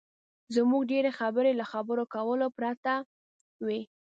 زموږ 0.55 0.81
ډېرې 0.91 1.11
خبرې 1.19 1.51
له 1.59 1.65
خبرو 1.71 2.03
کولو 2.13 2.47
پرته 2.57 2.93
وي. 3.65 3.81